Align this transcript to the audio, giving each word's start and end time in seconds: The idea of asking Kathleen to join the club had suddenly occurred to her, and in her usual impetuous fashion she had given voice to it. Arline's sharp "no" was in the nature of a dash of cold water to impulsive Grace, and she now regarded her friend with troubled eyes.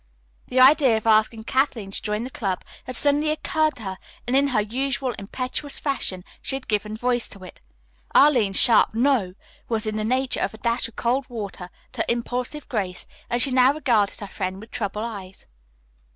The 0.47 0.59
idea 0.59 0.97
of 0.97 1.05
asking 1.05 1.43
Kathleen 1.43 1.91
to 1.91 2.01
join 2.01 2.23
the 2.23 2.31
club 2.31 2.63
had 2.85 2.95
suddenly 2.95 3.29
occurred 3.29 3.75
to 3.75 3.83
her, 3.83 3.97
and 4.25 4.35
in 4.35 4.47
her 4.47 4.61
usual 4.61 5.13
impetuous 5.19 5.77
fashion 5.77 6.25
she 6.41 6.55
had 6.55 6.67
given 6.67 6.97
voice 6.97 7.29
to 7.29 7.43
it. 7.43 7.61
Arline's 8.15 8.59
sharp 8.59 8.95
"no" 8.95 9.35
was 9.69 9.85
in 9.85 9.97
the 9.97 10.03
nature 10.03 10.39
of 10.41 10.55
a 10.55 10.57
dash 10.57 10.87
of 10.87 10.95
cold 10.95 11.29
water 11.29 11.69
to 11.91 12.11
impulsive 12.11 12.67
Grace, 12.67 13.05
and 13.29 13.39
she 13.43 13.51
now 13.51 13.73
regarded 13.75 14.19
her 14.21 14.27
friend 14.27 14.59
with 14.59 14.71
troubled 14.71 15.05
eyes. 15.05 15.45